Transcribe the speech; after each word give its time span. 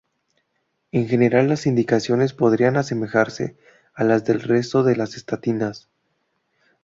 En 0.91 1.07
general 1.07 1.47
las 1.47 1.67
indicaciones 1.67 2.33
podrían 2.33 2.75
asemejarse 2.75 3.55
a 3.93 4.03
las 4.03 4.25
del 4.25 4.39
resto 4.41 4.81
de 4.81 4.95
las 4.95 5.15
estatinas. 5.15 5.89